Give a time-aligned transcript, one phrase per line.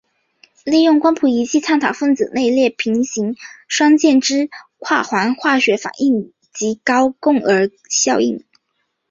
[0.65, 3.35] 利用光谱仪器探讨分子内并列平行
[3.67, 8.43] 双键间之跨环化学反应及高共轭效应。